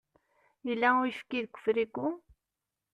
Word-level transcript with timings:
Yella 0.67 0.89
uyefki 0.99 1.39
deg 1.43 1.53
ufrigu? 1.57 2.07